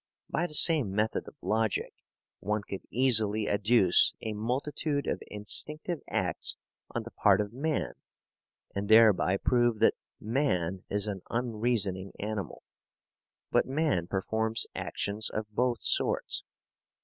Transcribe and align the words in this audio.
By 0.31 0.47
the 0.47 0.55
same 0.55 0.95
method 0.95 1.27
of 1.27 1.35
logic 1.43 1.93
one 2.39 2.63
could 2.63 2.81
easily 2.89 3.45
adduce 3.47 4.15
a 4.19 4.33
multitude 4.33 5.05
of 5.05 5.21
instinctive 5.27 6.01
acts 6.09 6.55
on 6.89 7.03
the 7.03 7.11
part 7.11 7.39
of 7.39 7.53
man 7.53 7.93
and 8.73 8.89
thereby 8.89 9.37
prove 9.37 9.77
that 9.81 9.93
man 10.19 10.83
is 10.89 11.05
an 11.05 11.21
unreasoning 11.29 12.13
animal. 12.17 12.63
But 13.51 13.67
man 13.67 14.07
performs 14.07 14.65
actions 14.73 15.29
of 15.29 15.45
both 15.51 15.83
sorts. 15.83 16.43